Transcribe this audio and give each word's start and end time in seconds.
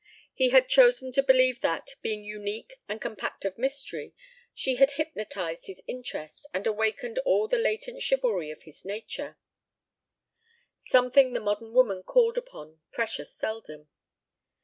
He 0.33 0.49
had 0.49 0.67
chosen 0.67 1.11
to 1.11 1.21
believe 1.21 1.61
that, 1.61 1.91
being 2.01 2.23
unique 2.23 2.79
and 2.89 2.99
compact 2.99 3.45
of 3.45 3.55
mystery, 3.59 4.15
she 4.51 4.77
had 4.77 4.93
hypnotized 4.93 5.67
his 5.67 5.83
interest 5.85 6.47
and 6.55 6.65
awakened 6.65 7.19
all 7.19 7.47
the 7.47 7.59
latent 7.59 8.01
chivalry 8.01 8.49
of 8.49 8.63
his 8.63 8.83
nature 8.83 9.37
something 10.79 11.33
the 11.33 11.39
modern 11.39 11.71
woman 11.75 12.01
called 12.01 12.39
upon 12.39 12.81
precious 12.91 13.31
seldom. 13.31 13.89